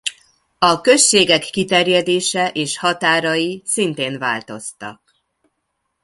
[0.59, 5.13] A községek kiterjedése és határai szintén változtak.